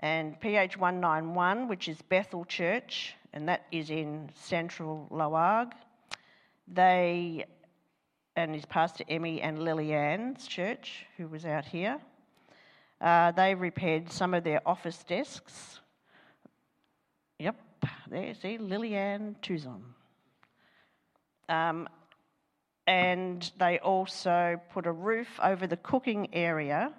[0.00, 5.72] And PH 191, which is Bethel Church, and that is in central Laoag,
[6.68, 7.46] they,
[8.36, 12.00] and is Pastor Emmy and Lillian's church, who was out here.
[13.02, 15.80] Uh, they repaired some of their office desks
[17.42, 17.56] Yep,
[18.08, 19.82] there, see, Lillian Tuzon.
[21.48, 21.88] Um,
[22.86, 26.94] and they also put a roof over the cooking area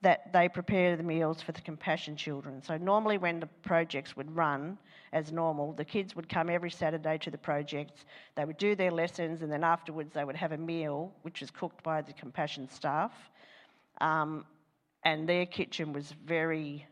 [0.00, 2.60] that they prepare the meals for the compassion children.
[2.60, 4.78] So normally when the projects would run
[5.12, 8.04] as normal, the kids would come every Saturday to the projects,
[8.34, 11.52] they would do their lessons, and then afterwards they would have a meal which was
[11.52, 13.12] cooked by the compassion staff.
[14.00, 14.44] Um,
[15.04, 16.86] and their kitchen was very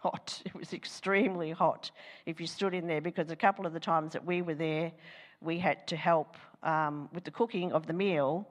[0.00, 0.42] hot.
[0.44, 1.90] It was extremely hot
[2.26, 4.92] if you stood in there because a couple of the times that we were there,
[5.40, 8.48] we had to help um, with the cooking of the meal,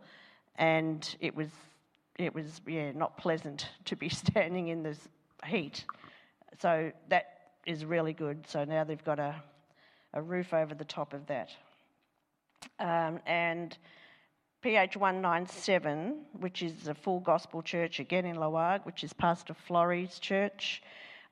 [0.56, 1.49] and it was
[2.19, 4.99] it was yeah not pleasant to be standing in this
[5.45, 5.86] heat.
[6.60, 7.26] So that
[7.65, 8.45] is really good.
[8.47, 9.36] So now they've got a
[10.13, 11.49] a roof over the top of that,
[12.80, 13.78] um, and.
[14.63, 20.19] PH 197, which is a full gospel church again in Laoag, which is Pastor Florrie's
[20.19, 20.82] church.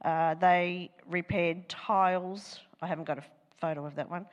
[0.03, 2.59] Uh, they repaired tiles.
[2.81, 3.23] I haven't got a
[3.61, 4.25] photo of that one.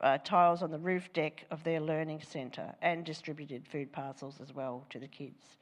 [0.00, 4.54] Uh, tiles on the roof deck of their learning centre and distributed food parcels as
[4.54, 5.58] well to the kids.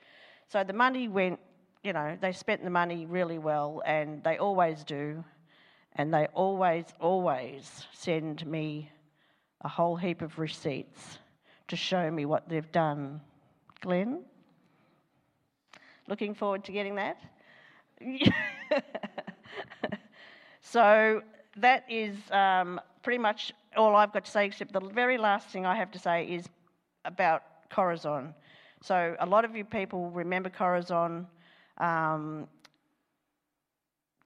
[0.46, 1.40] So the money went,
[1.82, 5.24] you know, they spent the money really well and they always do.
[5.96, 8.92] And they always, always send me
[9.62, 11.18] a whole heap of receipts
[11.68, 13.20] to show me what they've done.
[13.80, 14.24] Glenn?
[16.08, 17.18] Looking forward to getting that?
[20.60, 21.22] so
[21.56, 25.66] that is um, pretty much all I've got to say, except the very last thing
[25.66, 26.46] I have to say is
[27.04, 28.34] about Corazon.
[28.82, 31.26] So a lot of you people remember Corazon.
[31.78, 32.48] Um,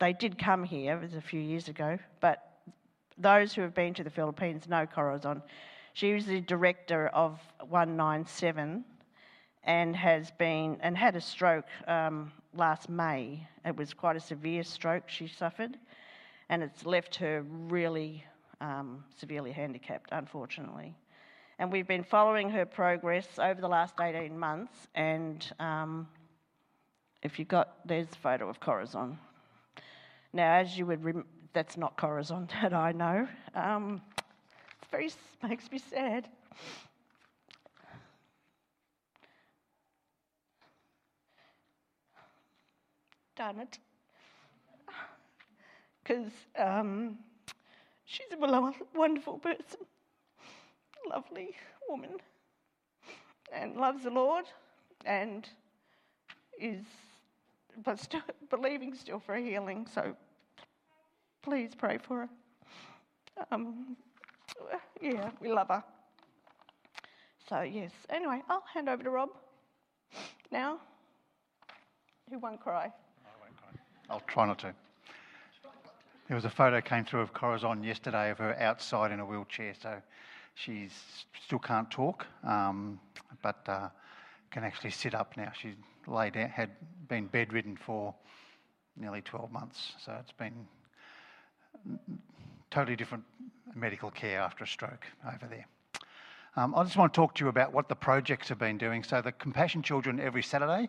[0.01, 2.61] they did come here, it was a few years ago, but
[3.17, 5.43] those who have been to the Philippines know Corazon.
[5.99, 8.85] She was the director of 197
[9.65, 13.49] and has been and had a stroke um, last May.
[13.67, 15.77] It was quite a severe stroke she suffered,
[16.51, 18.23] and it's left her really
[18.61, 20.95] um, severely handicapped, unfortunately.
[21.59, 24.87] And we've been following her progress over the last 18 months.
[24.95, 26.07] And um,
[27.25, 29.19] if you've got, there's a photo of Corazon.
[30.33, 33.27] Now, as you would, rem- that's not Corazon that I know.
[34.91, 35.11] Very
[35.43, 36.29] makes me sad.
[43.37, 43.79] Darn it.
[46.03, 47.19] Because um,
[48.07, 49.81] she's a wonderful person,
[51.09, 51.55] lovely
[51.89, 52.19] woman,
[53.53, 54.47] and loves the Lord,
[55.05, 55.49] and
[56.59, 56.85] is
[57.85, 59.87] but still believing still for healing.
[59.93, 60.17] So
[61.43, 62.29] please pray for her.
[63.51, 63.97] Um,
[65.03, 65.83] yeah, we love her.
[67.49, 67.93] So, yes.
[68.11, 69.31] Anyway, I'll hand over to Rob
[70.51, 70.79] now.
[72.31, 72.85] Who won't cry?
[72.85, 73.81] I won't cry.
[74.11, 74.75] I'll try not to.
[76.29, 79.73] There was a photo came through of Corazon yesterday of her outside in a wheelchair,
[79.81, 79.97] so
[80.55, 80.91] she
[81.47, 83.01] still can't talk, um,
[83.43, 83.89] but uh,
[84.51, 85.51] can actually sit up now.
[85.59, 85.75] She
[86.07, 86.71] laid out, had
[87.09, 88.15] been bedridden for
[88.95, 90.67] nearly 12 months, so it's been
[92.71, 93.25] totally different
[93.75, 95.67] medical care after a stroke over there.
[96.57, 99.05] Um, I just want to talk to you about what the projects have been doing.
[99.05, 100.89] So the Compassion Children every Saturday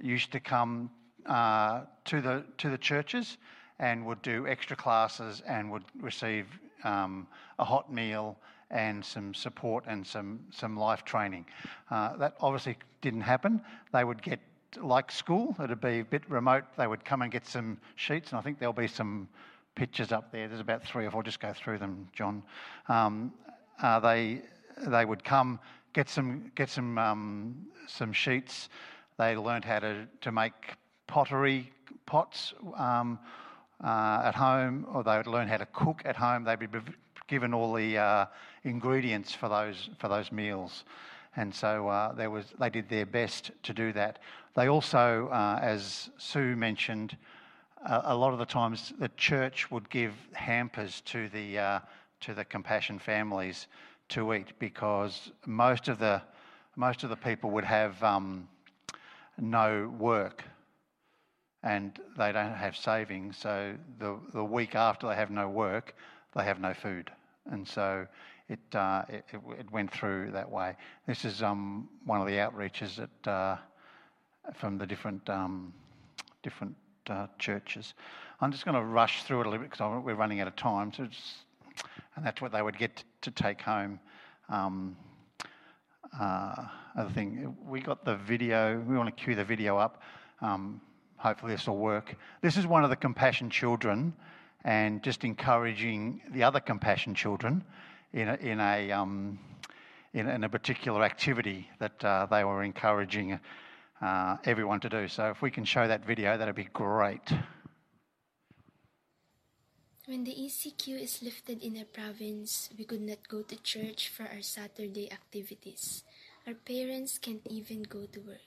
[0.00, 0.90] used to come
[1.26, 3.38] uh, to the to the churches
[3.78, 6.46] and would do extra classes and would receive
[6.84, 7.26] um,
[7.58, 8.36] a hot meal
[8.70, 11.46] and some support and some some life training.
[11.90, 13.60] Uh, that obviously didn't happen.
[13.92, 14.40] They would get
[14.80, 15.54] like school.
[15.62, 16.64] It'd be a bit remote.
[16.76, 19.28] They would come and get some sheets, and I think there'll be some
[19.76, 20.48] pictures up there.
[20.48, 21.22] There's about three or four.
[21.22, 22.42] Just go through them, John.
[22.88, 23.32] Um,
[23.80, 24.42] uh, they
[24.84, 25.60] they would come
[25.92, 28.68] get some get some um, some sheets.
[29.18, 31.72] They learned how to to make pottery
[32.06, 33.20] pots um,
[33.84, 36.42] uh, at home, or they would learn how to cook at home.
[36.42, 36.66] They'd be
[37.28, 38.26] given all the uh,
[38.64, 40.84] ingredients for those for those meals.
[41.38, 44.20] And so uh, there was, they did their best to do that.
[44.54, 47.14] They also, uh, as Sue mentioned,
[47.88, 51.80] a lot of the times the church would give hampers to the uh,
[52.20, 53.68] to the compassion families
[54.08, 56.20] to eat because most of the
[56.74, 58.48] most of the people would have um,
[59.38, 60.44] no work
[61.62, 63.36] and they don't have savings.
[63.36, 65.94] So the the week after they have no work,
[66.34, 67.10] they have no food,
[67.50, 68.06] and so
[68.48, 70.76] it uh, it, it, went through that way.
[71.06, 73.56] This is um, one of the outreaches that uh,
[74.54, 75.72] from the different um,
[76.42, 76.74] different
[77.10, 77.94] uh, churches.
[78.40, 80.56] I'm just going to rush through it a little bit because we're running out of
[80.56, 80.92] time.
[80.92, 81.08] So
[82.16, 84.00] and that's what they would get to take home.
[84.48, 84.96] Um,
[86.18, 88.82] uh, other thing, we got the video.
[88.86, 90.02] We want to cue the video up.
[90.40, 90.80] Um,
[91.16, 92.16] hopefully, this will work.
[92.40, 94.14] This is one of the compassion children,
[94.64, 97.64] and just encouraging the other compassion children
[98.12, 99.38] in a, in a, um,
[100.14, 103.38] in, in, a particular activity that uh, they were encouraging
[104.02, 105.08] uh, everyone to do.
[105.08, 107.32] So if we can show that video, that'd be great.
[110.06, 114.22] When the ECQ is lifted in a province, we could not go to church for
[114.22, 116.04] our Saturday activities.
[116.46, 118.40] Our parents can't even go to work.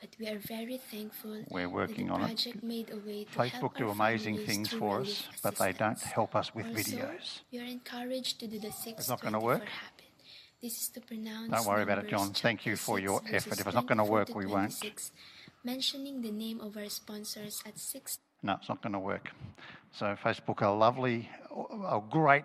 [0.00, 2.62] But we are very thankful We're working that the on project it.
[2.62, 6.54] made a way to Facebook do amazing things for us, but they don't help us
[6.54, 7.40] with Also, videos.
[7.50, 9.64] We are encouraged to do the 6 It's not gonna work?
[9.64, 10.07] habit.
[10.60, 12.32] Don't worry about it, John.
[12.32, 13.60] Thank you for your effort.
[13.60, 14.74] If it's not gonna work, we won't.
[15.64, 19.30] Mentioning the name of our sponsors at 6 No, it's not going to work.
[19.92, 22.44] So Facebook, a lovely, a great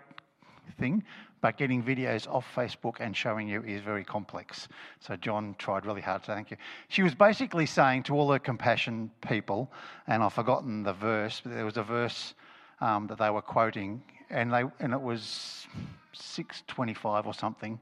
[0.78, 1.04] thing,
[1.40, 4.66] but getting videos off Facebook and showing you is very complex.
[4.98, 6.24] So John tried really hard.
[6.24, 6.56] So thank you.
[6.88, 9.70] She was basically saying to all the compassion people,
[10.08, 12.34] and I've forgotten the verse, but there was a verse
[12.80, 15.66] um, that they were quoting, and they and it was
[16.14, 17.78] six twenty-five or something,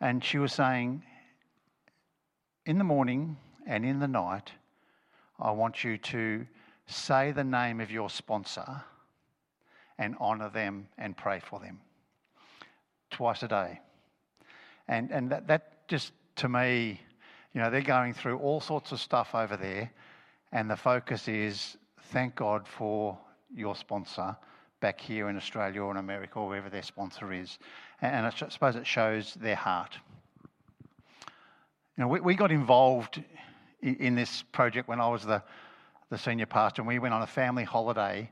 [0.00, 1.02] and she was saying,
[2.66, 3.36] in the morning
[3.66, 4.52] and in the night,
[5.40, 6.46] I want you to
[6.86, 8.82] say the name of your sponsor
[9.98, 11.80] and honour them and pray for them
[13.10, 13.80] twice a day.
[14.86, 17.00] And, and that, that just, to me,
[17.52, 19.90] you know, they're going through all sorts of stuff over there,
[20.52, 21.76] and the focus is
[22.12, 23.18] thank God for
[23.54, 24.36] your sponsor
[24.80, 27.58] back here in Australia or in America or wherever their sponsor is.
[28.00, 29.98] And I suppose it shows their heart.
[31.96, 33.22] You know, we, we got involved
[33.82, 35.42] in, this project when I was the,
[36.10, 38.30] the senior pastor, and we went on a family holiday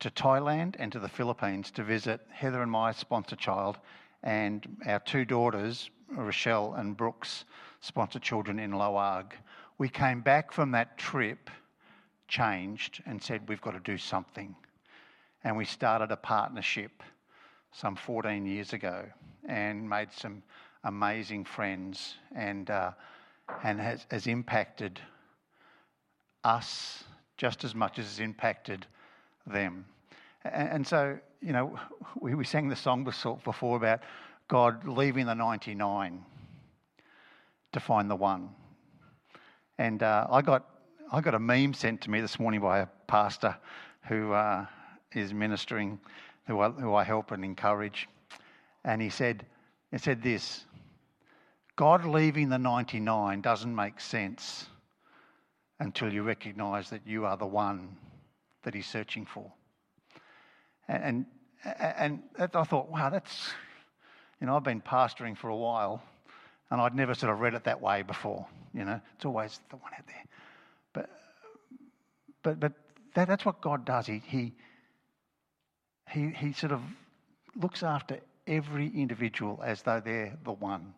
[0.00, 3.78] to Thailand and to the Philippines to visit Heather and my sponsor child
[4.22, 7.44] and our two daughters, Rochelle and Brooks,
[7.80, 9.32] sponsor children in Laoag.
[9.78, 11.50] We came back from that trip
[12.28, 14.54] changed and said, We've got to do something.
[15.44, 17.02] And we started a partnership
[17.72, 19.04] some 14 years ago
[19.48, 20.42] and made some
[20.84, 22.92] amazing friends and, uh,
[23.64, 25.00] and has, has impacted
[26.44, 27.04] us
[27.36, 28.86] just as much as it's impacted
[29.46, 29.84] them.
[30.44, 31.78] And, and so, you know,
[32.20, 34.00] we, we sang the song before about
[34.48, 36.24] God leaving the 99
[37.72, 38.50] to find the one.
[39.78, 40.68] And uh, I, got,
[41.10, 43.56] I got a meme sent to me this morning by a pastor
[44.02, 44.66] who uh,
[45.14, 46.00] is ministering,
[46.46, 48.08] who I, who I help and encourage.
[48.84, 49.46] And he said,
[49.90, 50.64] he said this
[51.76, 54.66] God leaving the 99 doesn't make sense
[55.80, 57.96] until you recognize that you are the one
[58.62, 59.50] that he's searching for.
[60.88, 61.26] And,
[61.64, 63.50] and, and I thought, wow, that's,
[64.40, 66.02] you know, I've been pastoring for a while
[66.70, 68.46] and I'd never sort of read it that way before.
[68.74, 70.24] You know, it's always the one out there.
[70.92, 71.10] But,
[72.42, 72.72] but, but
[73.14, 74.06] that, that's what God does.
[74.06, 74.52] He, he,
[76.12, 76.82] he, he sort of
[77.60, 80.94] looks after every individual as though they're the one.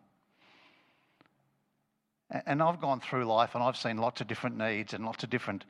[2.45, 5.29] And I've gone through life and I've seen lots of different needs and lots of
[5.29, 5.63] different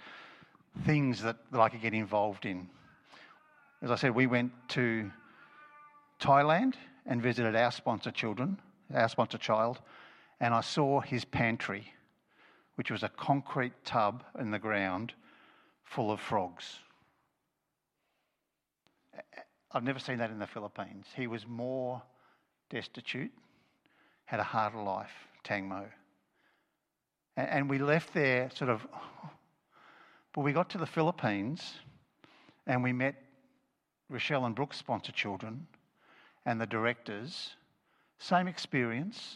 [0.86, 2.68] things that, that I could get involved in.
[3.82, 5.12] As I said, we went to
[6.20, 6.76] Thailand
[7.06, 8.58] and visited our sponsor children,
[8.94, 9.80] our sponsor child,
[10.40, 11.94] and I saw his pantry,
[12.76, 15.14] which was a concrete tub in the ground
[15.84, 16.80] full of frogs.
[19.76, 21.06] I've never seen that in the Philippines.
[21.18, 22.02] He was more
[22.70, 23.34] destitute,
[24.24, 25.12] had a harder life,
[25.44, 25.88] Tangmo.
[27.36, 28.88] And we left there sort of,
[30.34, 31.74] but we got to the Philippines
[32.66, 33.16] and we met
[34.10, 35.68] Rochelle and Brooks sponsor children
[36.46, 37.58] and the directors.
[38.18, 39.36] Same experience,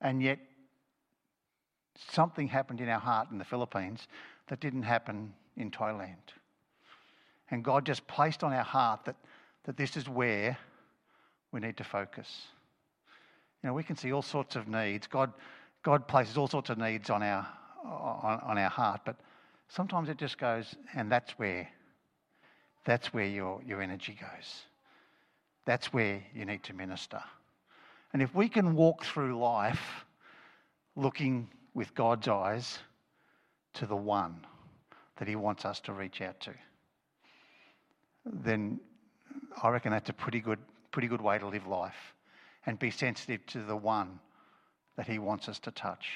[0.00, 0.38] and yet
[2.10, 4.08] something happened in our heart in the Philippines
[4.48, 6.32] that didn't happen in Thailand.
[7.50, 9.16] And God just placed on our heart that,
[9.64, 10.56] that this is where
[11.52, 12.46] we need to focus.
[13.62, 15.06] You know, we can see all sorts of needs.
[15.06, 15.32] God,
[15.82, 17.46] God places all sorts of needs on our,
[17.84, 19.16] on, on our heart, but
[19.68, 21.68] sometimes it just goes, and that's where,
[22.84, 24.62] that's where your, your energy goes.
[25.64, 27.22] That's where you need to minister.
[28.12, 30.04] And if we can walk through life
[30.96, 32.78] looking with God's eyes
[33.74, 34.44] to the one
[35.16, 36.52] that He wants us to reach out to,
[38.24, 38.80] then
[39.62, 40.58] I reckon that's a pretty good,
[40.90, 42.14] pretty good way to live life
[42.66, 44.20] and be sensitive to the one
[44.96, 46.08] that He wants us to touch,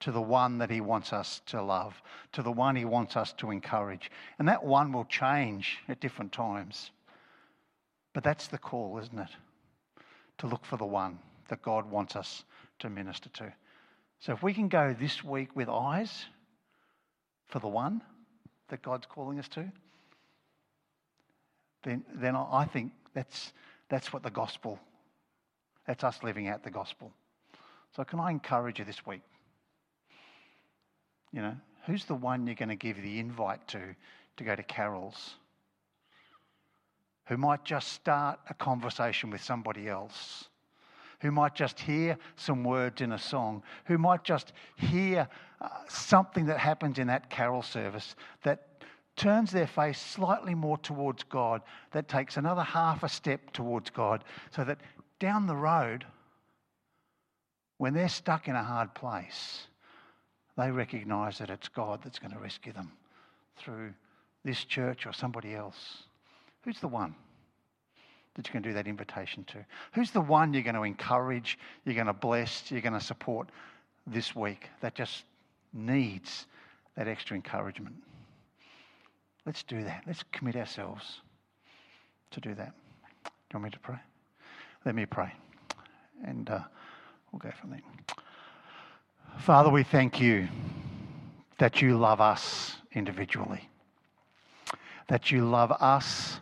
[0.00, 2.00] to the one that He wants us to love,
[2.32, 4.10] to the one He wants us to encourage.
[4.38, 6.90] And that one will change at different times.
[8.12, 9.30] But that's the call, isn't it?
[10.38, 12.44] To look for the one that God wants us
[12.78, 13.52] to minister to.
[14.20, 16.26] So if we can go this week with eyes
[17.48, 18.02] for the one
[18.68, 19.70] that God's calling us to,
[21.82, 23.52] then, then I think that's,
[23.88, 24.78] that's what the gospel,
[25.86, 27.12] that's us living out the gospel.
[27.96, 29.22] So, can I encourage you this week?
[31.32, 31.56] You know,
[31.86, 33.80] who's the one you're going to give the invite to
[34.36, 35.34] to go to carols?
[37.26, 40.46] Who might just start a conversation with somebody else?
[41.20, 43.62] Who might just hear some words in a song?
[43.84, 45.28] Who might just hear
[45.60, 48.66] uh, something that happens in that carol service that
[49.20, 51.60] turns their face slightly more towards God,
[51.92, 54.78] that takes another half a step towards God, so that
[55.18, 56.06] down the road,
[57.76, 59.66] when they're stuck in a hard place,
[60.56, 62.92] they recognize that it's God that's going to rescue them
[63.58, 63.92] through
[64.42, 66.04] this church or somebody else.
[66.62, 67.14] Who's the one
[68.36, 69.58] that you can do that invitation to?
[69.92, 73.50] Who's the one you're going to encourage, you're going to bless, you're going to support
[74.06, 75.24] this week that just
[75.74, 76.46] needs
[76.96, 77.96] that extra encouragement?
[79.46, 80.04] Let's do that.
[80.06, 81.20] Let's commit ourselves
[82.30, 82.72] to do that.
[83.24, 83.98] Do you want me to pray?
[84.84, 85.32] Let me pray.
[86.24, 86.60] And uh,
[87.32, 87.80] we'll go from there.
[89.38, 90.48] Father, we thank you
[91.58, 93.68] that you love us individually,
[95.08, 96.40] that you love us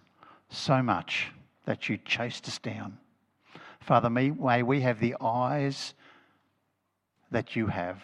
[0.50, 1.28] so much
[1.66, 2.98] that you chased us down.
[3.80, 5.94] Father, may we have the eyes
[7.30, 8.02] that you have.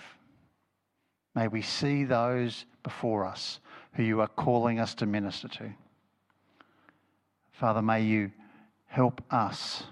[1.34, 3.58] May we see those before us
[3.94, 5.72] who you are calling us to minister to.
[7.52, 8.32] Father, may you
[8.86, 9.84] help us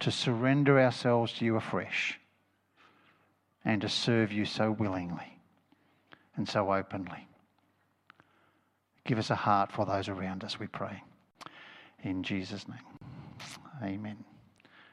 [0.00, 2.18] to surrender ourselves to you afresh
[3.64, 5.38] and to serve you so willingly
[6.36, 7.26] and so openly.
[9.04, 11.02] Give us a heart for those around us, we pray.
[12.02, 12.78] In Jesus' name,
[13.82, 14.33] amen.